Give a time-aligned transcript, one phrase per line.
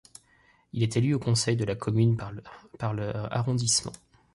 [0.73, 2.17] Il est élu au Conseil de la Commune
[2.79, 3.93] par le arrondissement.